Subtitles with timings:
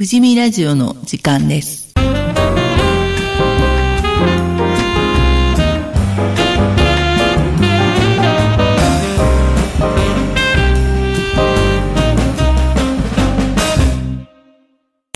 [0.00, 1.92] 富士見ラジオの時間です。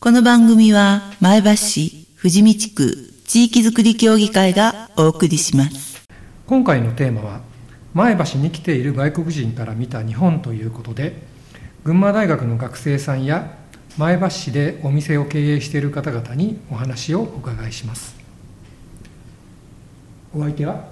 [0.02, 6.04] この番組は前橋市富士見地区地域づくり協議会がお送りします。
[6.46, 7.40] 今回のテーマは
[7.94, 11.22] 前橋に来ている外国人から見た日本ということで
[11.84, 13.63] 群馬大学の学生さんや
[13.96, 18.16] 前橋市でお店を経営している方々にお話をお伺いします。
[20.34, 20.88] お相手は？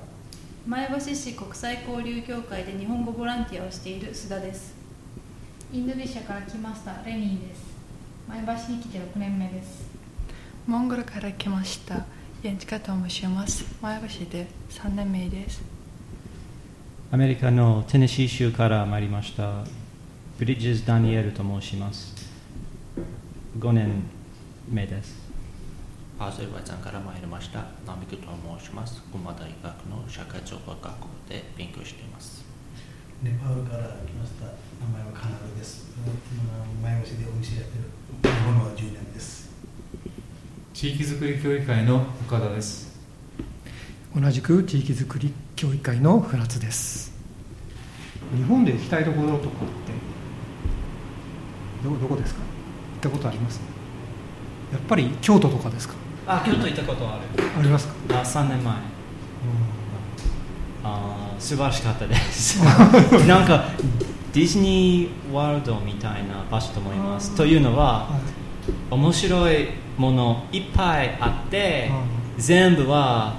[0.69, 4.77] 前橋市国際交流協会で日本語ボランティアをしている須田です。
[5.73, 7.65] インドネシアから来ましたレニーです。
[8.29, 9.91] 前橋に来て6年目です。
[10.69, 12.07] モンゴルから来ました。
[12.45, 13.65] ヤンチカと申します。
[13.83, 15.61] 前橋で3年目です。
[17.11, 19.65] アメリカのテネシー州から参りました。
[20.39, 22.22] ブリッジズ・ダニエルと申します
[23.59, 24.05] 5年
[24.67, 25.31] 目です。
[26.19, 27.67] アゼルバイジャンから参りました。
[27.87, 29.03] ナミクと申します。
[29.13, 32.47] 群馬大学の社会情報学校で勉強しています。
[33.23, 34.47] ネパールから来ました。
[34.47, 34.53] 名
[34.95, 35.87] 前はカナルです。
[36.83, 38.33] 今前橋でお店やってる。
[38.33, 39.51] 日本は10年です。
[40.73, 42.99] 地域づくり協議会の岡田です。
[44.17, 47.13] 同じく地域づくり協議会の船津です。
[48.35, 49.93] 日本で行きたいところとかって
[51.85, 52.41] どどこですか？
[52.41, 52.52] 行
[53.09, 53.61] ったことあります？
[54.73, 55.95] やっぱり京都とかですか？
[56.27, 57.43] あ京都行ったことある。
[57.59, 57.95] ありますか？
[58.11, 58.75] あ3年前。
[60.85, 62.61] あー素晴らしかったです。
[63.27, 63.65] なんか
[64.33, 67.35] ディズニーワールドみたいな場所と思います。
[67.37, 68.09] というのは
[68.91, 69.69] 面白い
[69.99, 71.91] ものいっぱいあって
[72.39, 73.35] 全部は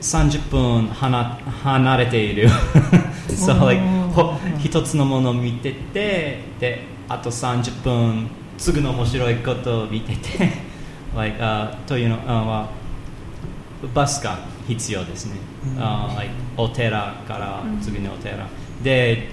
[0.00, 2.48] 30分離離れている。
[3.30, 3.82] so like
[4.14, 6.82] ほ一つのものを見ててで
[7.12, 10.50] あと30分次の面白いことを見てて
[11.14, 12.70] like、uh, というのは
[13.94, 15.34] バスが必要ですね、
[15.76, 18.46] uh, like お寺から次のお寺、
[18.82, 19.28] で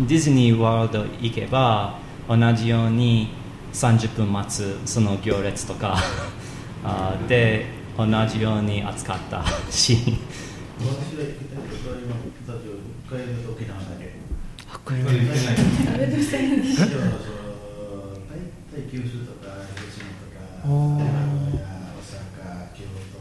[0.00, 3.28] ディズニーワールド行けば同じように
[3.74, 5.98] 30分待つその行列とか
[6.82, 7.66] あで
[7.98, 9.98] 同じように扱ったし
[10.80, 11.16] 私
[13.12, 13.49] が
[14.90, 15.22] 北海道大体大
[18.74, 19.46] 体九州とか
[19.76, 21.14] 広島とかおー名古
[21.54, 21.62] 屋
[21.94, 23.14] 大阪京都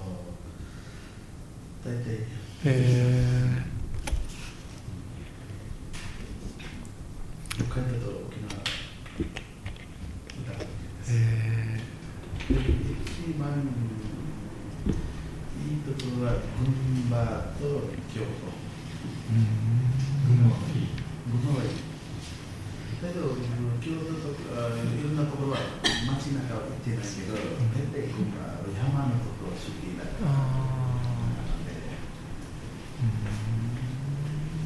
[1.88, 2.26] 大体
[2.66, 2.68] え
[7.54, 8.66] 北海道と沖縄だ
[10.58, 11.16] けですーえ
[12.50, 13.62] で一番
[15.60, 16.42] いいところは群
[17.06, 17.62] 馬と
[18.12, 18.28] 京都
[20.26, 20.90] 群馬がいい
[21.30, 21.78] 群馬はいい
[23.00, 23.38] だけど
[23.80, 25.62] 京都とかいろんなところは
[26.10, 31.38] 街中は行ってないけど大体群馬は山のところ好きだーからあ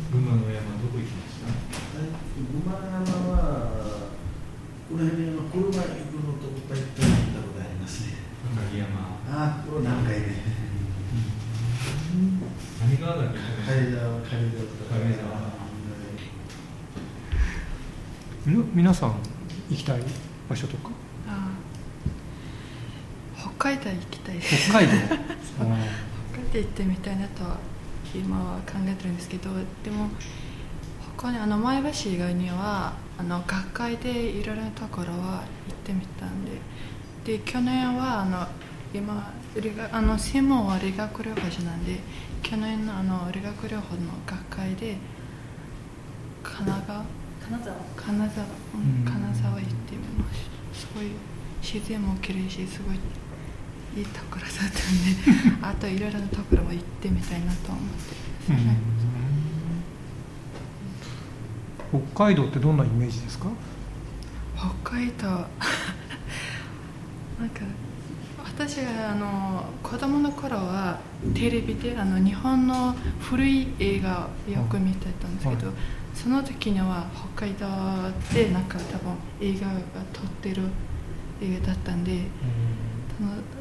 [0.09, 4.15] 群馬の山どこ行きました群馬山は
[4.87, 6.95] この辺にあの車行くのと大体行っ
[7.35, 8.15] たことありますね
[8.55, 10.41] 赤城山ああこれ何回ね
[12.83, 13.15] 何川
[18.73, 19.15] 皆さん
[19.69, 20.01] 行きたい
[20.49, 20.89] 場所とか？
[23.57, 24.69] 北海道行きたいです。
[24.69, 24.91] 北海道？
[25.55, 25.77] 北海
[26.51, 27.57] 道行ってみたいなとは
[28.13, 29.49] 今は考えてるんですけど
[29.83, 30.09] でも
[31.17, 36.51] 他にあの前橋以外にはあの学会でいろいろなところは行ってみたんで
[37.25, 38.45] で去年はあの
[38.93, 41.99] 今理学あの専門は理学療法士なんで
[42.41, 44.97] 去年のあの理学療法の学会で
[46.43, 47.03] 神奈川
[47.43, 47.75] 金沢？
[47.97, 49.05] 金沢、うんうん。
[49.05, 50.39] 金沢行ってみまし
[50.73, 50.79] た。
[50.79, 51.07] すごい
[51.61, 52.95] 自然も綺麗しすごい
[53.95, 54.75] いいところだったんで
[55.61, 57.89] あといろいろなところも行ってみたいなと思って。
[58.53, 58.57] ま
[61.99, 63.47] す、北海道ってどんなイメージですか？
[64.83, 65.27] 北海道。
[65.27, 65.37] な
[67.45, 67.61] んか
[68.55, 70.99] 私があの子供の頃は
[71.33, 75.75] テレビであの日本の古い映画をよく見てたんですけど、はい。
[76.13, 77.65] その時には北海道
[78.33, 79.73] でなんか多分映画が
[80.13, 80.61] 撮ってる
[81.41, 82.19] 映画だったんで、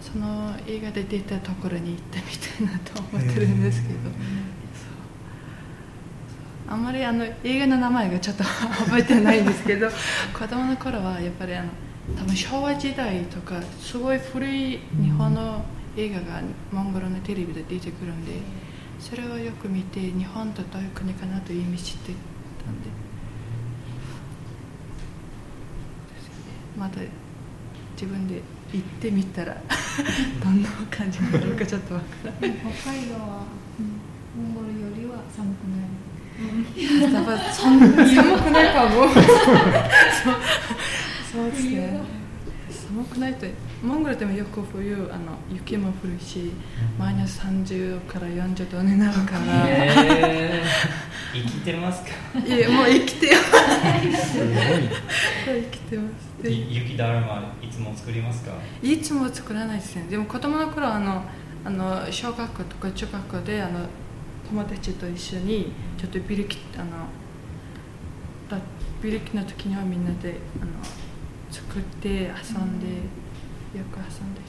[0.01, 3.95] その映画で出たところに行ってみたいなと思ってるんですけど、
[6.69, 9.89] あんまりあの映画の名前がちょっと覚えてないんですけど
[10.39, 11.69] 子供の頃はやっぱりあの
[12.19, 15.65] 多分昭和時代とかすごい古い日本の
[15.97, 18.33] 映画がモンゴルのテレビで出てくるんで
[18.99, 22.13] それをよく見て日本とどういう国かなという意味知って
[22.65, 23.03] たんで。
[26.79, 26.95] まだ
[27.95, 29.55] 自分で行ってみたら
[30.43, 33.45] どんな感じになるかちょっとわからない北海道は
[34.35, 36.03] モンゴルよりは寒くない。
[37.53, 37.79] 寒
[38.09, 39.07] 寒くないかも。
[39.07, 39.21] そ
[40.33, 40.35] う
[41.53, 42.01] ですね。
[42.71, 43.47] 寒くないと
[43.83, 46.53] モンゴルでもよく冬あの雪も降るし
[46.99, 52.11] マイナス30から40度になるから、えー、 生きてますか？
[52.47, 54.39] いやもう生きてよす。
[54.39, 54.89] ご い
[55.47, 56.09] 生きてま
[56.43, 56.49] す。
[56.49, 58.53] 雪だるまいつも作りますか？
[58.83, 60.07] いつも作らないですね。
[60.09, 61.25] でも子供の頃あの
[61.65, 63.81] あの小学校とか中学校であの
[64.49, 66.87] 友達と一緒にちょっとビリキあの
[68.51, 68.59] だ
[69.03, 70.71] ビリキの時にはみんなであの
[71.53, 72.19] 作って遊
[72.59, 72.87] んで、
[73.79, 74.43] よく遊んで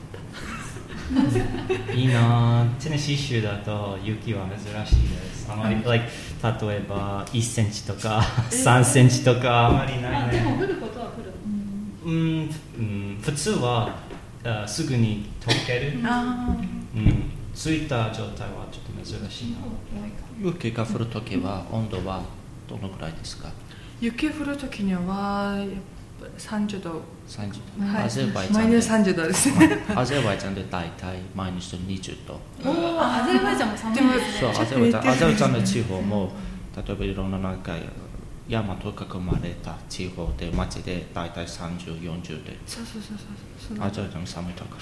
[1.96, 2.64] いいな。
[2.64, 5.48] ぁテネシー州だと雪は珍しいです。
[5.52, 6.06] あまり、like、
[6.66, 8.20] 例えば1センチとか
[8.50, 11.32] 3センチとかあまりないあでもね降ることは降る。
[12.06, 13.96] うん、うん、普通は
[14.44, 16.56] あすぐに溶ける、あ
[16.96, 19.58] うん、ついた状態はちょっと珍しいな。
[20.42, 22.22] 雪が降るときは温度は
[22.68, 23.50] どのくらいですか？
[24.02, 25.74] 雪降る時にはやっぱ
[26.38, 27.02] 30度。
[27.28, 28.04] 30はい。
[28.06, 29.78] アゼルバイジマイナスャンで30度ですね。
[29.96, 32.40] アゼルバイジャンで大体マイナス20度。
[32.66, 34.22] おおアゼルバイジャンも寒いですね。
[34.40, 36.32] そうアゼルバイジャンアゼルバイジャンの地方も
[36.76, 37.74] 例えばいろんななんか
[38.48, 43.88] 山と囲まれた地方で街で大体3040でそうそうそうそうそう。
[43.88, 44.76] アゼルバイジャン寒いとこ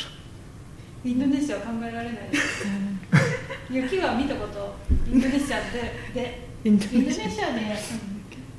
[1.04, 2.66] インドネシアは考えられないです。
[3.72, 4.76] 雪は見たこと
[5.12, 6.12] インドネシアで。
[6.14, 7.54] でインドネシア。
[7.54, 7.76] で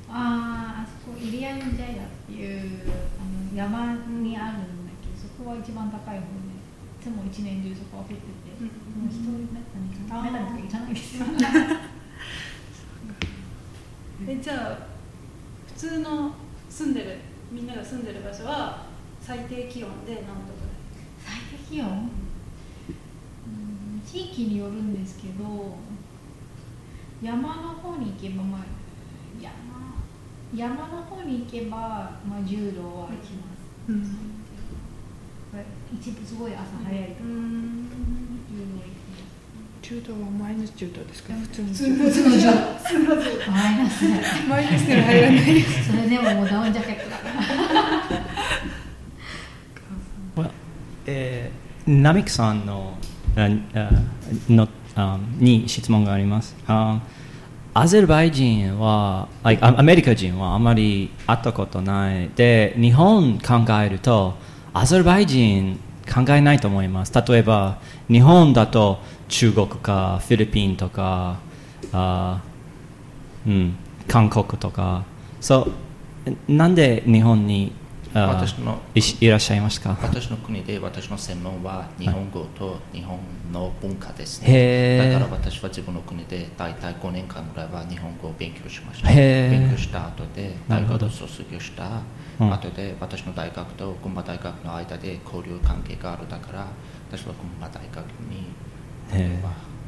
[0.09, 2.81] あーあそこイリアンジャイアっていう
[3.19, 8.19] あの山にあるんだけどそこは一番高い方でいつも一年中そこは降ってて、
[8.63, 11.25] もう人めったにめったに行かないですよ
[14.27, 14.87] えじゃあ
[15.67, 16.31] 普通の
[16.69, 17.17] 住んでる
[17.51, 18.85] みんなが住んでる場所は
[19.19, 20.63] 最低気温で何度ぐ
[21.19, 21.87] 最低気温？
[21.87, 21.91] う
[23.51, 25.43] ん地域によるんですけど
[27.21, 28.61] 山の方に行けばまあ
[29.41, 29.72] 山
[30.55, 31.77] 山の方に行けば、
[32.27, 33.57] まあ、10度は行きます、
[33.89, 34.17] うん。
[35.93, 37.89] 一部すごい朝早いとか、うん。
[39.81, 41.33] 10度はマイナス10度ですか？
[41.33, 44.05] 普通の普通の10度普通の10度マイナス。
[44.47, 45.61] マイナス入らない。
[45.61, 47.23] それでももうダウンジャケットだか
[50.43, 50.51] ら。
[51.05, 52.97] えー、ナミクさんの
[53.35, 53.89] ああ
[54.49, 56.55] のあに質問があります。
[56.65, 57.01] あ
[57.75, 62.29] アゼルバイ人は、like アメリカ人はあまり会ったことない。
[62.35, 64.35] で、日本考えると、
[64.73, 67.13] アゼルバイ人考えないと思います。
[67.27, 67.79] 例えば、
[68.09, 71.39] 日本だと中国かフィリピンとか、
[71.91, 72.41] あ
[73.47, 73.75] うん、
[74.07, 75.03] 韓国とか、
[75.41, 75.67] そ
[76.27, 77.71] う、なんで日本に
[78.13, 83.19] 私のいらっしゃいますか私の国で私の専門は日本語と日本
[83.51, 85.11] の文化ですへーね。
[85.13, 89.09] だから私は自分の国で大体5年間ぐらいは日本語を勉強しました。
[89.09, 92.01] 勉強した後で大学を卒業した
[92.39, 96.67] うん後で私の大学と群馬大学の間で交流関係があるだから
[97.09, 98.53] 私は群馬大学に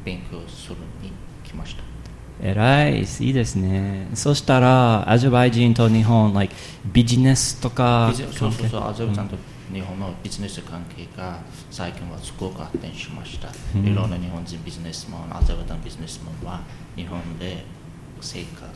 [0.04, 1.12] 勉強するに
[1.44, 1.95] 来ました。
[2.42, 4.08] 偉い、いいですね。
[4.14, 6.54] そしたら、アゼルバイ人と日本、like、
[6.92, 9.36] ビジネスとかそうそうそう、アゼルバイジんと
[9.72, 11.38] 日本のビジネス関係が
[11.70, 13.48] 最近はすごく発展しました。
[13.74, 16.60] うんいろんな日本人ビジネスマン、アゼルバイジャンビジネスマンは
[16.94, 17.64] 日本で
[18.20, 18.66] 生活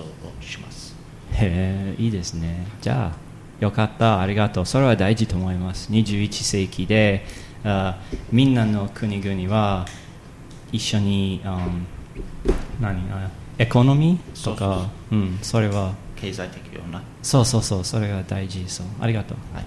[0.00, 0.96] をします。
[1.34, 2.66] へえ、いいですね。
[2.80, 4.66] じゃあ、よかった、ありがとう。
[4.66, 5.90] それは大事と思います。
[5.92, 7.24] 21世紀で、
[7.62, 7.98] あ
[8.30, 9.86] みんなの国々は
[10.72, 11.84] 一緒に、um
[12.80, 14.44] 何あエコノミー？
[14.44, 17.02] とか、うん、それは、経済的ような？
[17.22, 18.86] そうそうそう、それが大事そう。
[19.00, 19.38] ありがとう。
[19.54, 19.64] はい。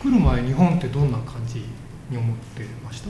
[0.00, 1.64] 来る前日本ってどんな感じ
[2.10, 3.08] に思ってました？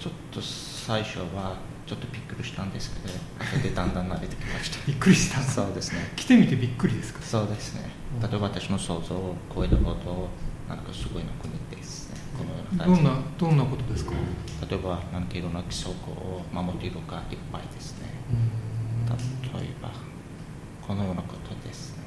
[0.00, 4.78] ちょっと最初はちょっとびっくりしたんですけど、後でだんだん慣れてきました。
[4.86, 6.12] びっくりしたそうですね。
[6.16, 7.22] 来てみてびっくりですか？
[7.22, 7.88] そうですね。
[8.20, 10.28] 例えば私の想像を超えるほど、
[10.68, 12.05] なんかすごいの国です
[12.72, 14.12] どんなどんなことですか？
[14.68, 18.08] 例えば何かいろんな規則を守っているかいっぱいですね。
[19.54, 19.90] 例えば
[20.86, 22.04] このようなことですね。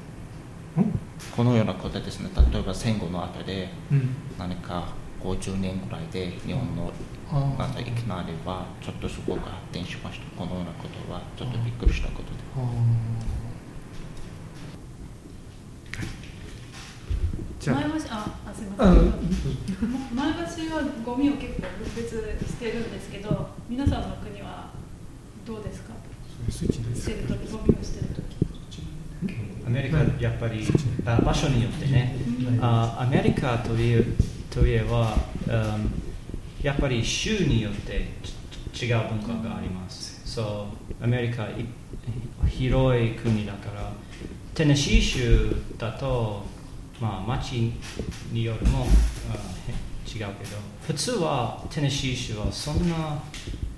[1.34, 2.30] このようなことですね。
[2.52, 4.88] 例えば戦後の後でうん何か
[5.22, 6.92] 50年ぐらいで日本の
[7.30, 10.26] あーなんかいきなりはちょっとすごく発展しました。
[10.38, 12.38] このようなことはちょっとびっくりしたことで。
[12.56, 12.62] あー
[15.92, 16.02] じゃ
[17.66, 17.80] 前あ。
[17.82, 19.04] 橋ああすみあません。
[20.16, 22.08] 前橋はゴミを結構分別
[22.46, 24.70] してるんですけど皆さんの国は
[25.46, 25.92] どうですか？
[26.50, 28.20] 捨てる時ゴミを捨てる時。
[29.66, 30.66] アメリカでやっぱり
[31.04, 32.16] あ場所によってね、
[32.60, 34.16] あアメリカという
[34.50, 35.14] といえば、
[35.46, 35.92] うん
[36.62, 38.08] やっぱり州によって
[38.72, 40.20] ち違う文化があります。
[40.24, 40.68] そ
[41.00, 41.66] うアメリカい
[42.48, 43.92] 広い国だから、
[44.54, 46.44] テネシー州だと、
[47.00, 47.72] まあ、町
[48.32, 48.86] によるも
[49.30, 49.34] あ
[49.68, 49.72] へ
[50.06, 53.22] 違うけど、普通はテネシー州はそんな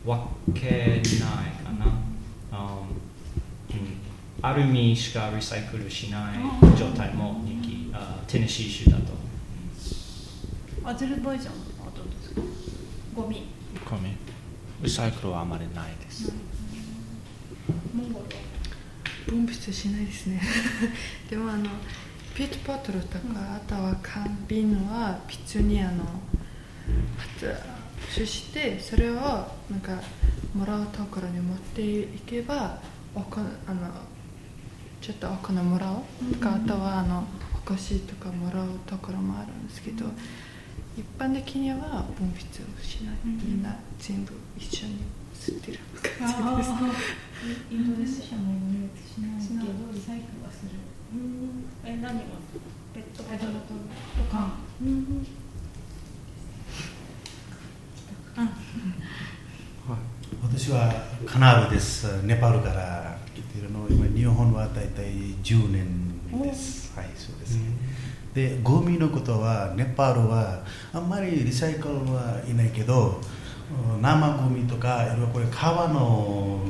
[0.05, 1.87] わけないかな。
[2.50, 2.79] あ
[3.71, 4.45] うん。
[4.45, 9.12] アルミしかリサイクルしない状態も人気、あテネシー州だと。
[10.85, 11.52] アゼルバイジャン
[11.85, 12.41] はどうですか？
[13.14, 13.45] ゴミ。
[13.88, 14.17] ゴミ。
[14.83, 16.33] リサイクルはあまりないです。
[17.95, 18.31] モンゴルは？
[19.29, 20.41] 分泌しないですね。
[21.31, 21.67] でもあの
[22.35, 23.25] ペットボトルとか、
[23.57, 26.05] あとは缶瓶は普通にあの
[27.17, 30.01] 発してそれをなんか
[30.55, 32.79] もらうところに持っていけば
[33.15, 33.89] おこあの
[35.01, 35.97] ちょっとお金もらう
[36.33, 37.25] とか、あとはあの
[37.55, 40.07] お菓子とかもらうところもあるんですけど、
[40.97, 41.77] 一般的には
[42.19, 44.99] 分泌をしない、みんな全部一緒に
[45.35, 45.79] 吸ってる
[46.19, 46.71] 感じです。
[47.71, 48.55] インドネシアも
[48.97, 50.71] しないけどリサイクルはする
[51.85, 52.23] え何を
[52.95, 53.81] ペットボトルペットボトル
[54.25, 54.52] とか
[60.42, 60.90] 私は
[61.26, 62.23] カナールです。
[62.23, 63.87] ネパールから来ているの。
[63.88, 66.97] 今日本は大体10年です。
[66.97, 67.59] はい、そうです。
[68.35, 70.64] で、ゴミのことはネパールは
[70.95, 73.21] あんまりリサイクルはいないけど、
[74.00, 76.61] 生ゴミとかいろいろこれ川の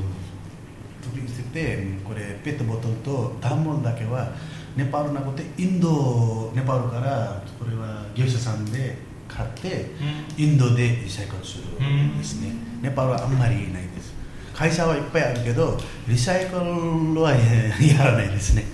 [1.13, 4.33] 取り捨ててこれペットボトルと段ボールだけは
[4.77, 8.97] ネパールなくてインドネパールからこれは業者さんで
[9.29, 9.91] 買って
[10.37, 12.53] インドでリサイクルするんですね、
[12.83, 14.13] ネパールはあんまりないです。
[14.55, 18.65] 会社はいっぱいあるけどリサイクルはやらないですね。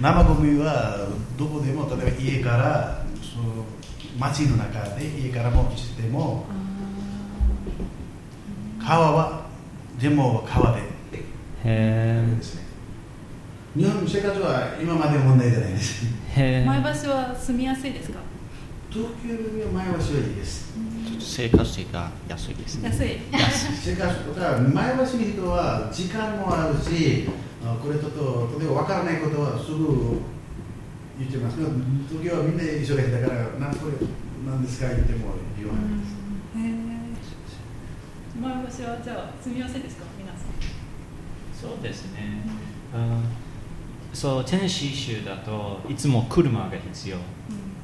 [0.00, 3.64] 生ゴミはどこでも例えば家からそう
[4.18, 6.46] 街の中で家からもしても
[8.82, 9.46] 川は
[9.98, 10.82] 全部川で
[11.64, 12.24] へ
[13.76, 16.06] 日本の生活は今まで問題じゃないです。
[16.34, 18.18] へ前橋は住みやすいですか？
[18.90, 20.72] 東京より前橋はいいです。
[21.20, 22.88] 生活費が安いですね。
[22.88, 23.20] 安い。
[23.94, 27.28] 生活とか前橋の人は時間もあるし
[27.62, 30.18] あこれちょっと例えば分からないことはすぐ
[31.18, 31.58] 言ってます
[32.08, 33.92] 東京はみんな忙しいだから何これ
[34.48, 36.16] 何ですか言っても言わないです。
[36.56, 36.90] へえ
[38.40, 40.06] 前橋はじゃあ住みやすいですか？
[40.18, 40.50] 皆さん
[41.60, 42.20] そうですね、
[42.94, 43.22] うん。
[44.14, 47.16] そうテネシー州だといつも車が必要。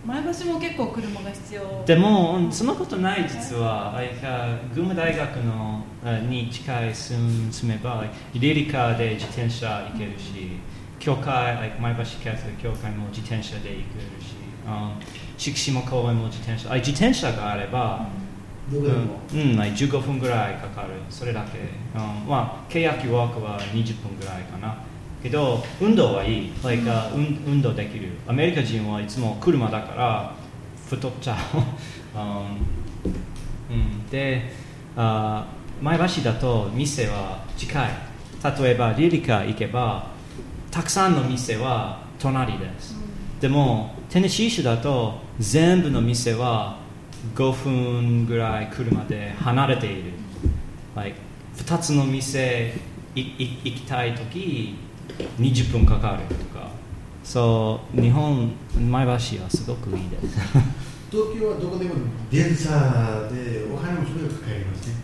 [0.06, 1.84] 前橋も結構車が必要。
[1.84, 4.00] でもうんそんなことない実は
[4.72, 7.18] 群馬大学のあに近い住
[7.64, 10.60] めばリリカで自転車行けるし
[11.00, 13.82] 教会前橋キャトリック教会も自転車で行ける
[14.22, 14.92] し、うん、
[15.36, 18.08] 敷島公園も自転車あ自転車があれば、
[18.72, 21.58] うん、うん、like 15分ぐらいかかる、それだけ。
[21.58, 24.76] うん、まあ、契約ワークは20分ぐらいかな。
[25.22, 28.10] けど、運動はいい、like, あ運運動できる。
[28.26, 30.34] アメリカ人はいつも車だから
[30.88, 31.36] 太っちゃ
[32.14, 32.18] う。
[33.70, 34.50] うんうん、で
[34.96, 35.46] あ、
[35.80, 37.90] 前橋だと店は近い。
[38.60, 40.08] 例えば、リリカ行けば、
[40.70, 42.94] たくさんの店は隣です。
[43.40, 46.78] でも、テネシー州だと全部の店は
[47.34, 50.12] 5分ぐらい車で離れている。
[50.94, 51.18] like
[51.56, 52.74] 2つの店
[53.14, 54.76] いい行きたいとき
[55.38, 56.70] 20分かかるとか。
[57.24, 58.52] そう、日本、
[58.90, 59.18] 前橋は
[59.50, 60.38] すごくいいです。
[61.10, 61.94] 東京はどこでも
[62.30, 64.94] 電車でお金もすごいかかりますね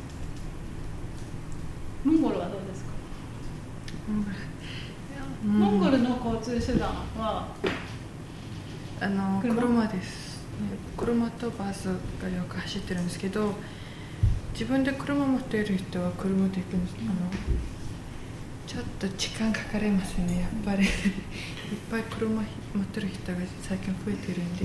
[2.05, 2.91] モンゴルはどうですか、
[4.09, 4.27] うん
[5.45, 6.89] モンゴルの交通手段
[7.19, 7.49] は？
[9.01, 9.55] あの車？
[9.57, 10.22] 車です、ね
[10.97, 11.87] 車とバス
[12.21, 13.55] がよく走ってるんですけど
[14.53, 17.13] 自分で車持っている人は車で行くんです、あの
[18.67, 20.85] ちょっと時間かかりますねやっぱり。
[20.87, 20.91] いっ
[21.91, 22.43] ぱい車持
[22.83, 24.65] ってる人が最近増えてるんで。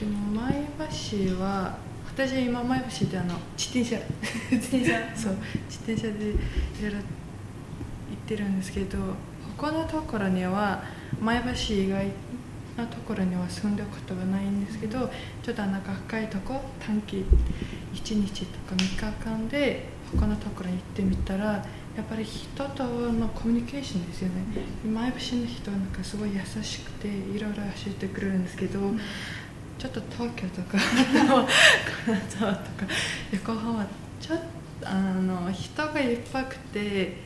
[0.00, 0.66] でも前
[1.10, 3.98] 橋は私今前橋であの自転車。
[4.50, 5.00] 自転車？
[5.16, 5.36] そう
[5.68, 6.32] 自転車でい
[6.82, 7.02] ろいろ行っ
[8.26, 8.98] てるんですけど
[9.56, 10.82] 他のところには
[11.20, 12.06] 前橋以外
[12.76, 15.10] のところには住んだことはないんですけど
[15.42, 17.24] ちょっとあの高いとこ短期
[17.94, 21.64] 1日とか3日間で他のところに行ってみたら
[21.96, 24.44] やっぱり人とのコミュニケーションですよね。
[24.84, 28.80] 前橋の人はなんかすごい優しくていろいろ教えてくれるんですけど、
[29.78, 30.76] ちょっと東京とか
[32.04, 32.86] 金沢とか
[33.32, 33.86] 横浜は
[34.20, 34.38] ちょっ
[34.80, 37.18] とあの人がいっぱくて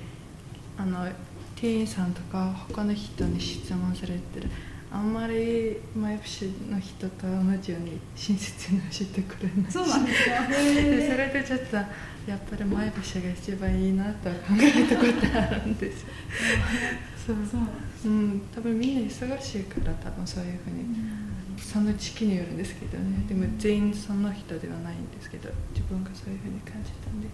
[0.76, 1.08] あの
[1.56, 4.50] 店員さんとか他の人に質問されてる。
[4.90, 11.84] あんまり前橋の人と同じように親切にしてくれないそうなんですかでそれでちょっとや
[12.36, 16.04] っぱり前橋が一番いいなと考えたことあるんです。
[17.26, 20.84] そうそう、うん、多分みんな忙しいから多分そういうふうに、
[21.58, 23.24] その時期によるんですけどね。
[23.28, 27.28] でも全員その人ではないんですけど自分がそういうふうに感じたんで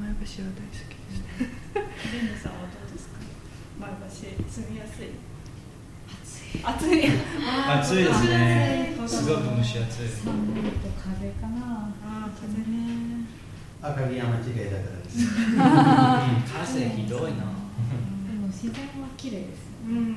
[0.00, 1.20] 前橋は大好きです。
[1.20, 1.84] ね
[2.24, 3.20] レンジさんはどうですか？
[3.80, 5.08] 前橋住みやすい
[6.62, 7.04] 暑い。
[7.08, 8.96] 暑いですね。
[9.06, 10.08] すごく蒸し暑い。
[10.24, 13.26] 風かなああ風ね。
[13.82, 15.18] 赤城山違いだからです。
[16.46, 17.28] 風ひどいな。
[17.28, 17.34] で
[18.40, 20.16] も自然は綺麗ですようん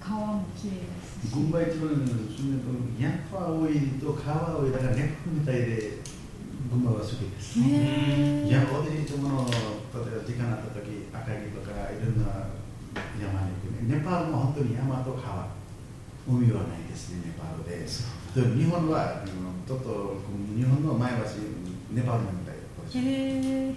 [0.00, 1.34] 川も綺麗ですし。
[1.34, 2.70] 群馬一番の住んでると
[3.02, 5.98] 山多いと川多いだから猫みたいで
[6.70, 7.58] 群馬は好きです。
[7.58, 11.85] ね山私いつもの例えば時間あった時赤城とか
[14.26, 15.46] 行くねネパールも本当に山と川
[16.28, 17.86] 海はないですねネパールで。
[18.34, 19.28] でも日本はうん
[19.66, 20.16] ちょっと
[20.56, 21.18] 日本の前橋
[21.92, 22.98] ネパールみたいです。
[22.98, 23.00] へ
[23.70, 23.74] え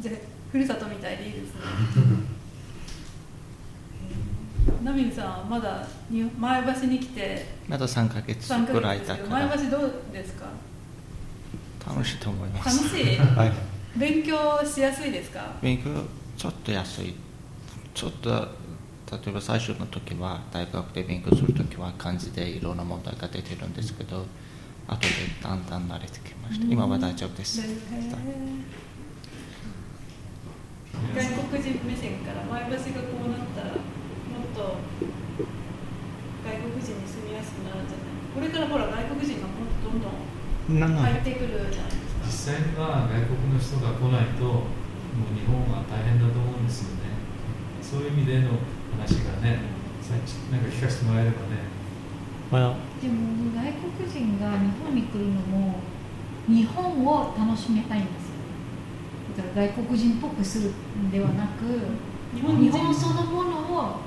[0.00, 0.14] じゃあ
[0.52, 1.60] ふるさとみたいでいいですね。
[4.84, 9.28] ナミルさんはまだに前橋に来てまだ3ヶ月3ヶぐらいだから。
[9.46, 10.46] 前橋どうですか？
[11.86, 12.78] 楽しいと思います。
[12.84, 13.16] 楽しい？
[13.36, 13.52] はい。
[13.96, 15.54] 勉強しやすいですか？
[15.62, 15.90] 勉強
[16.36, 17.14] ちょっと安い。
[17.94, 18.48] ちょっと
[19.10, 24.24] 例えば最初の時は大学で勉強する時は漢字でいろんな問題が出てるんですけど
[24.86, 25.08] 後で
[25.42, 26.66] だんだん慣れてきました。
[26.66, 27.60] 今は大丈夫です。
[27.60, 27.68] 外
[31.26, 34.78] 国人目線から前橋がこうなったらもっと
[36.44, 38.14] 外国人に住みやすくなるんじゃない。
[38.34, 41.98] これからほら外国人がもっとどんどん入ってくるじゃないで
[42.30, 42.54] すか。
[42.54, 47.10] 実際には外国の人が来ないともう日本は大変だと思うんですよね。
[47.82, 48.54] そういう意味での
[48.96, 49.58] 話がね
[50.02, 51.70] さっきなんか聞かせてもらえればね。
[52.50, 55.78] Well, でも外国人が日本に来るのも
[56.48, 58.40] 日本を楽しめたいんですよ。
[59.36, 61.62] だから外国人っぽくするんではなく
[62.34, 64.00] 日本人日本そのものを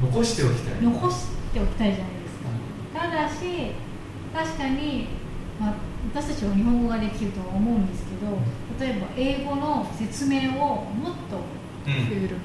[0.00, 0.82] 残しておきたい。
[0.82, 3.00] 残しておきたいじゃないですか。
[3.00, 3.72] ただし
[4.32, 5.08] 確かに、
[5.58, 5.74] まあ、
[6.14, 8.38] 私たちは日本語ができるとは思うんですけど
[8.78, 11.36] 例えば英語の説明をもっと
[11.86, 12.36] 増える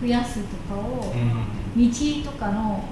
[0.00, 1.12] 増やすとかを、
[1.76, 2.84] 道とかの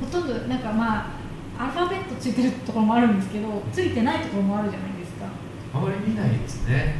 [0.00, 1.16] ほとんどなんかま
[1.58, 5.26] あアルファベットついてるところもあるんですけどついてないところもあるじゃないですか。
[5.74, 6.96] あまり見ないですね。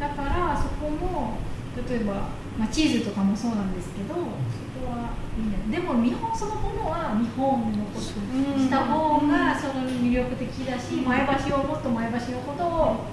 [0.00, 1.38] だからそこも
[1.88, 2.14] 例えば、
[2.58, 13.04] まあ、チーズとかもそうなんですけどそこはいいんだでも日本そのものは日本のことした方がその魅力的だし前橋をもっと前橋のことを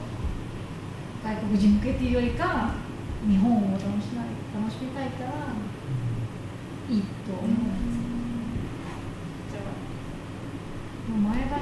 [1.24, 2.74] 外国人向けっていうよりか
[3.28, 5.32] 日本を楽しま楽しみたいから
[6.92, 7.50] いいと思うん。
[7.56, 7.58] です
[9.52, 9.60] じゃ
[11.10, 11.62] もう前橋確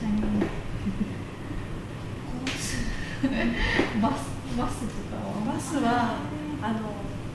[0.00, 0.12] かに
[4.00, 4.18] バス
[4.56, 5.88] バスとかあはバスは
[6.62, 6.78] あの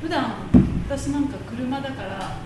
[0.02, 0.48] 普段
[0.88, 2.38] 私なんか車だから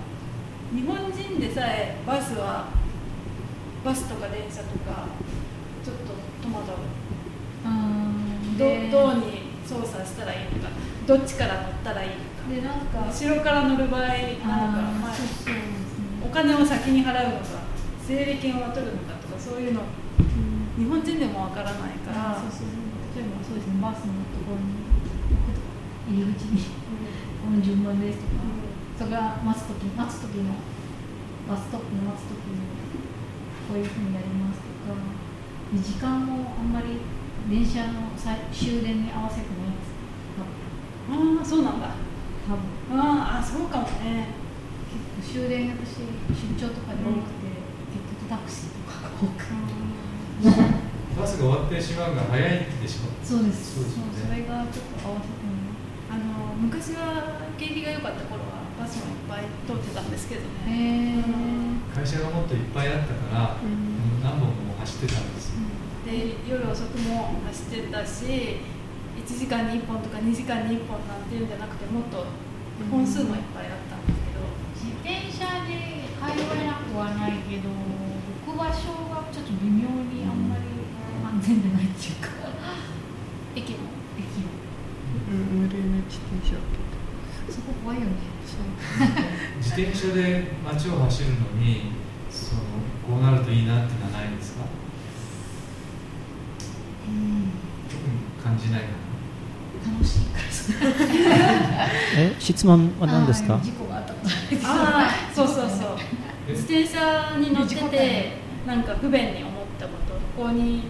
[0.73, 2.69] 日本人でさえバスは
[3.85, 5.05] バスとか電車とか
[5.85, 6.05] ちょっと
[6.49, 6.73] 戸惑う。
[7.65, 8.57] うん。
[8.57, 9.40] どでどうに
[9.71, 10.67] 操作したらいいのか
[11.07, 12.43] どっちから乗ったらいいのか。
[12.51, 17.63] でなんか後ろから乗る場合なのかあー前そうそうですねお金を先に払うのか
[18.03, 19.81] 整理券を取るのかとかそういうの。
[20.77, 22.33] 日本人でもわからないから。
[22.33, 22.81] そうそうそう。
[23.15, 23.77] 例えばそうですね。
[23.79, 24.81] バスのところに
[26.09, 26.63] 入り口に
[27.43, 28.41] この順番ですとか、
[28.97, 30.57] それが待つ時待つ時の
[31.47, 32.65] バスストップの待つ時に
[33.67, 34.97] こういうふうにやりますとか。
[35.71, 36.99] で時間もあんまり
[37.51, 39.47] 電車のさ終電に合わせて
[41.11, 41.91] ああそうなんだ。
[42.47, 42.99] 多分。
[42.99, 44.33] あーあそうかもね。
[45.19, 47.51] 結構終電私出張とかで多くて、
[47.91, 49.51] 結局タクシーとかが多くて、
[51.19, 53.75] バスが終わってしまうが早いでしょそうです。
[53.75, 54.15] そうですよね。
[54.15, 55.51] それがちょっと合わせても
[56.11, 61.23] あの昔は景気が良かった頃はバスもいっぱい通ってたんですけどね、へえ
[61.95, 63.55] 会社がもっといっぱいあったから、
[64.23, 65.61] 何本も走ってたんですよ。
[66.03, 68.57] で夜遅くも走ってたし
[69.17, 72.25] 1時間に1本とか2時間に1本なんていうんじゃなくてもっと
[72.89, 74.41] 本数もいっぱいあったんですけど、
[74.73, 80.63] 自転車で通えなくはないけど置く場所がちょっと微妙にあんまり
[81.21, 82.29] 安全でないっていうか。
[83.55, 83.91] 駅も？
[84.17, 84.49] 駅も。
[85.29, 86.55] うん無料の自転車
[87.51, 88.31] そこ怖いよね。
[89.59, 91.91] 自転車で街を走るのに
[92.29, 92.61] その
[93.07, 94.65] こうなるといいなっていうのはないんですか
[97.07, 97.51] うん
[97.89, 98.11] 特に
[98.51, 98.81] 感じない
[99.81, 101.87] 楽しいから。
[102.17, 103.57] え質問は何ですか？
[103.63, 105.97] 事故があったああそうそうそう。
[106.49, 108.33] 自転車に乗ってて
[108.67, 110.13] なんか不便に思ったこと。
[110.37, 110.83] ここに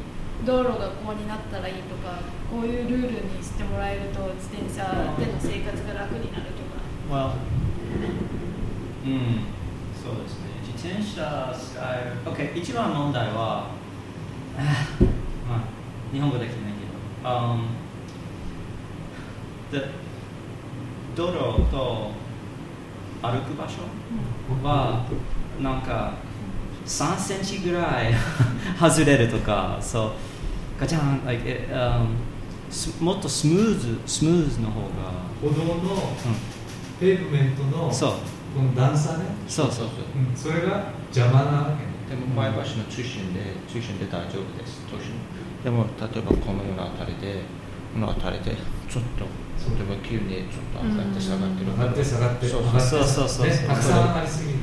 [0.46, 2.18] 道路がこうになったらいいとか
[2.50, 4.84] こういうルールにしてもらえると自転車
[5.18, 6.82] での生活が楽になるとか。
[7.10, 7.32] Well,
[9.06, 9.46] うん、
[9.94, 10.50] そうですね。
[10.66, 12.32] 自転車使える。
[12.32, 13.68] OK、一番問題は、
[14.58, 14.62] あ
[15.50, 15.60] まあ、
[16.14, 16.71] 日本語できない
[17.24, 17.68] um,
[19.72, 19.82] the
[21.16, 22.12] 道路と
[23.22, 23.82] 歩く場所
[24.64, 25.06] は、
[25.62, 26.14] なんか
[26.86, 28.14] 3センチぐらい
[28.80, 30.12] 外れるとか、そう、
[30.80, 32.08] ガチャン、like, it, um,
[32.70, 34.88] すもっとスムーズ、スムーズの方が、
[35.42, 35.80] 歩道のうん、
[37.00, 38.14] ペーブメントのそう。
[38.56, 43.40] この段差ね、そうそううん、それが邪魔なわけねでも前橋の中心で
[43.72, 45.16] 中心で大丈夫です都心
[45.64, 47.42] でも例えばこのようなあたりで
[47.94, 48.56] このあたりで
[48.90, 49.26] ちょっと。
[49.62, 51.72] 例えば急にちょっと上がって下がってる。
[51.72, 53.04] 上がって下がってそう上がってそう。
[53.04, 53.46] そうそう。
[53.46, 54.60] ねそうたくさん上がりすぎる。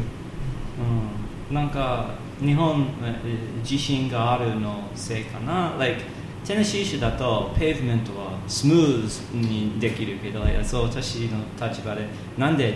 [1.50, 3.14] うん、なんか日本え
[3.62, 6.02] 地震があるのせいかな、like、
[6.44, 12.06] テネシー州だとペーブメントはスムーズにできるけどいやそう私の立場で
[12.36, 12.74] なんで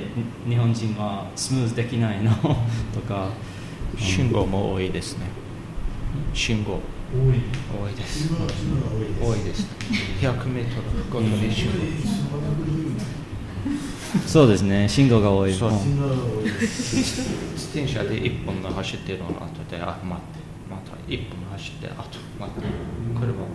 [0.48, 2.30] 日本人はスムーズできないの？
[2.94, 3.30] とか、
[3.98, 5.26] 信号も多いですね。
[6.34, 6.78] 信号
[7.12, 7.42] 多い。
[7.70, 8.32] 多いです。
[8.32, 8.64] 多いです
[9.20, 9.66] 多いです。
[10.20, 11.72] 100メートルごとに信号
[14.26, 14.88] そうですね。
[14.88, 15.52] 信号が多い。
[15.52, 15.70] そう。
[15.70, 16.96] 信号が多いです
[17.52, 19.30] 自転車で1本が走ってるの後
[19.70, 21.88] であ待ってまた1本走って。
[21.88, 22.66] あと待って。
[23.14, 23.46] 車も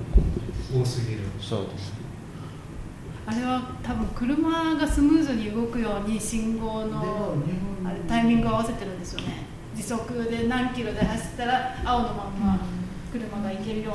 [0.81, 1.65] 多すぎるそう。
[1.65, 1.93] です
[3.25, 7.35] あれは多分車がスムーズに動くように信号の
[8.07, 9.45] タイミングを合わせてるんですよね。
[9.75, 12.59] 時速で何キロで走ったら青のまんま
[13.11, 13.93] 車が行けるような。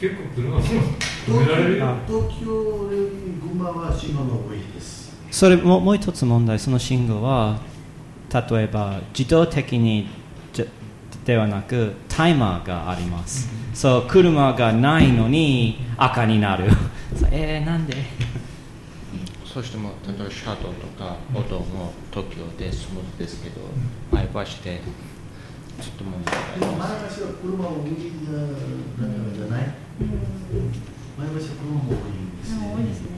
[0.00, 1.96] 結構車も止められるよ。
[2.06, 2.96] 東京より
[3.40, 5.16] 群馬は信号が多いです。
[5.30, 6.58] それももう一つ問題。
[6.58, 7.60] その信号は
[8.32, 10.08] 例えば自動的に
[10.52, 10.64] じゃ
[11.24, 16.70] ではなくタイマーがあります、そう車がないのに赤になる。
[17.14, 17.94] そうえー、なんで？
[19.44, 23.56] そしても例えばシャドウとか歩道も東京でスムーズですけど
[24.12, 24.80] 前橋で
[25.80, 29.64] ちょっと問題でもがあります前橋は車多いじゃない
[31.16, 33.08] 前橋は車も多いですね多いですね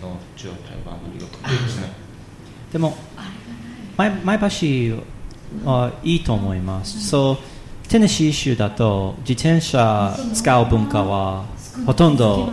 [0.00, 1.92] 道の状態はあまり良くないですね
[2.72, 2.96] でも
[3.96, 4.44] 前前橋
[5.64, 7.38] はいいと思います、そ
[7.84, 11.44] うテネシー州だと自転車使う文化は
[11.86, 12.52] ほとんど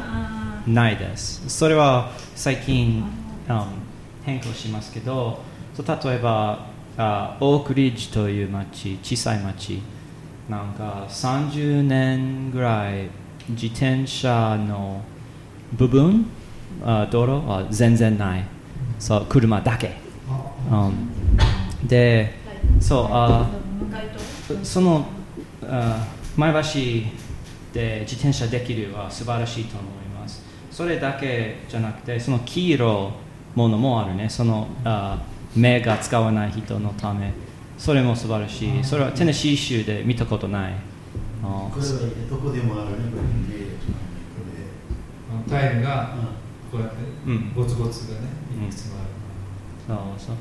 [0.67, 3.03] ないですそれは最近、
[3.49, 3.81] うん
[4.25, 5.39] 変更しますけど
[5.77, 6.67] 例えば
[7.01, 9.81] あオークリッジという町小さい町。
[10.47, 13.09] なんか30年ぐらい
[13.49, 15.01] 自転車の
[15.73, 16.25] 部分
[16.83, 17.47] あ道路？
[17.47, 18.45] は全然ない。
[18.99, 19.95] そう車だけ、
[20.69, 20.75] う
[21.83, 22.35] ん、で
[22.79, 23.49] そうあ
[24.61, 25.05] その
[25.63, 26.05] あ
[26.37, 26.59] 前橋
[27.73, 30.43] で自転車できるは素晴らしいと思います。
[30.69, 33.11] それだけじゃなくてその黄色
[33.55, 34.29] ものもあるね。
[34.29, 35.17] そのあ
[35.55, 37.33] 目が使わない人のため。
[37.77, 38.83] それも素晴らしい。
[38.83, 40.73] それはテネシー州で見たことない。
[41.43, 41.91] あこれは
[42.29, 43.23] どこでもあるねこれ
[43.57, 43.71] で
[45.27, 46.15] こタイルが
[46.71, 47.53] こうやってうん。
[47.53, 48.27] ゴツゴツがね
[48.59, 49.07] うんいくつもある。
[50.17, 50.35] そうそう。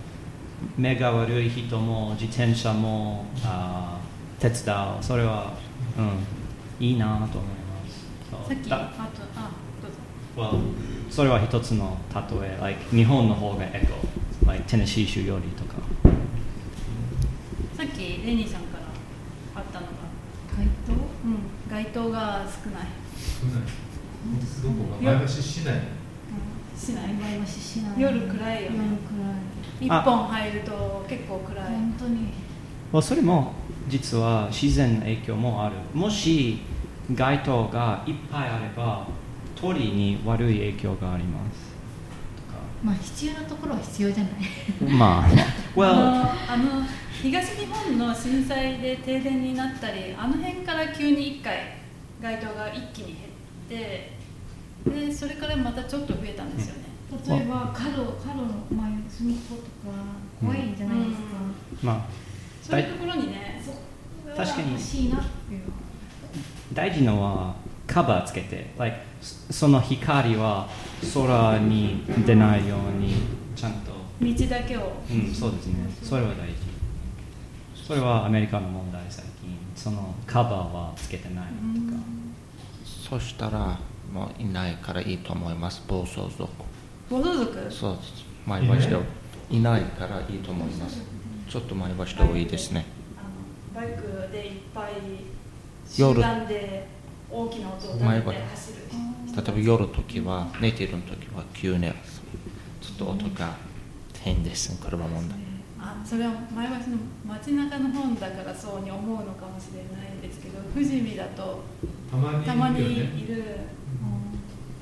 [0.77, 3.99] 目が悪い人も自転車もあ
[4.39, 5.03] 手伝う。
[5.03, 5.55] それは、
[5.99, 8.49] うん、いいなと思います。
[8.49, 9.51] さっきあとあ
[9.83, 10.59] どうぞ。
[10.59, 10.61] Well,
[11.11, 14.07] それは一つの例え、like、日本の方がエコ、
[14.47, 15.75] like、テネシー州よりとか。
[17.77, 19.93] さっきレニーさんからあったのが。
[20.57, 20.93] 街灯？
[20.93, 21.39] うん。
[21.71, 22.89] 街灯が少ない。
[23.17, 23.65] 少ない。
[24.63, 25.81] どこが前橋市内
[26.77, 27.13] しない。
[27.15, 28.77] 前橋市内夜暗いよね。
[29.81, 31.65] 夜一本入ると結構暗い。
[31.65, 32.17] 暗い本当に。
[32.93, 33.55] Well, それも
[33.89, 35.77] 実は自然の影響もある。
[35.95, 36.61] もし
[37.15, 39.07] 街灯がいっぱいあれば
[39.55, 41.70] 鳥に悪い影響があります。
[42.83, 44.93] まあ必要なところは必要じゃない。
[44.93, 45.29] まあ、あ。
[45.77, 46.87] well, のあの
[47.23, 51.77] 東日本の震災で停電になったりあの辺から急に1回
[52.23, 53.17] 街灯が一気に
[53.69, 54.13] 減って
[55.09, 56.85] でそれからまたちょっと増えたんですよね、
[57.29, 59.97] 例えば角角の前隅っことか
[60.41, 61.27] 怖いじゃないですか、
[61.83, 62.07] まあ、
[62.63, 63.63] そういうところにね
[64.37, 64.73] 確かに。
[64.73, 65.63] 欲しいなっていう。
[66.73, 67.55] 大事なのは
[67.93, 68.99] カバーつけて、like、
[69.51, 70.69] その光は
[71.13, 73.15] 空に出ないように
[73.57, 73.91] ちゃんと。
[74.21, 74.93] 道だけを。
[75.11, 75.75] うん、そうですね。
[76.03, 76.55] それは大事。
[77.75, 79.59] それはアメリカの問題最近。
[79.75, 81.99] そのカバーはつけてないとか。
[82.85, 83.79] そしたら
[84.13, 85.83] もういないからいいと思います。
[85.89, 86.49] 暴走族。
[87.09, 87.71] 暴走族？
[87.71, 88.25] そうです。
[88.47, 88.99] 前橋で
[89.51, 91.03] いないからいいと思います。
[91.49, 92.85] ちょっと前橋で多いですね。
[93.75, 94.93] あのバイクでいっぱい
[95.97, 96.15] 夜。
[96.15, 96.87] 集団で
[97.33, 98.79] 大きな音を立てて走る
[99.37, 101.93] 例えば夜の時は寝ている時は急にちょ
[102.95, 103.57] っと音が
[104.21, 105.39] 変です車問題
[105.79, 111.63] あそれは前橋の街中の本だからそうに思うのかもしれないんですけど富士見だと
[112.11, 112.81] たまにいるまに
[113.23, 113.45] いる、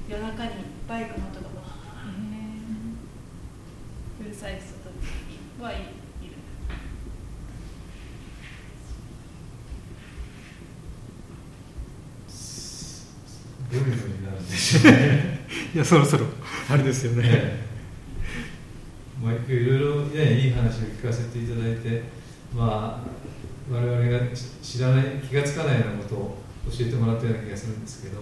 [0.08, 0.50] 夜中に
[0.88, 5.97] バイクの音がわーうるさい人たちはい
[13.70, 15.46] いるどういうふうになるんでしょうね。
[15.74, 16.26] いやそろそろ。
[16.70, 17.64] あれですよね、え
[19.22, 19.24] え。
[19.24, 22.04] まあ、いろいろ、ね、いい話を聞かせていただいて、
[22.54, 23.08] まあ、
[23.70, 24.20] 我々が
[24.62, 26.38] 知らない気がつかないようなことを
[26.70, 28.20] 教えてもらったような気がするんですけど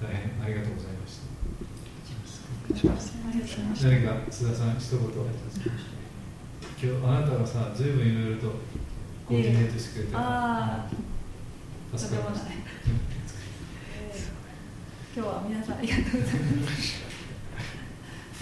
[0.00, 1.26] 大変ありがとうございました。
[2.68, 5.00] 何か須田さん一言
[6.78, 8.52] 今日あなたがさずいぶんいろいろと
[9.26, 10.86] コーディネートしてくれてあ
[11.94, 12.50] あ助かりました
[15.16, 17.00] 今日は皆さんありがとうございます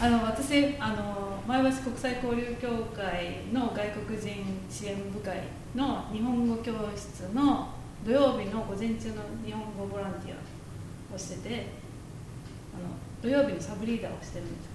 [0.01, 5.45] あの私あの前橋国際交流協会の外国人支援部会
[5.77, 7.69] の日本語教室の
[8.05, 11.67] 土曜日の午前中の日本語ボランティアをしてて
[12.75, 14.69] あの土曜日のサブリーダーをしてるんです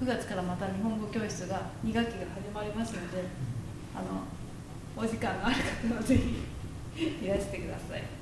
[0.00, 3.24] けど9月からまた日本語教室が2学期が始まりますので
[3.94, 4.24] あの
[4.96, 8.15] お時間のある方はぜひいらしてください。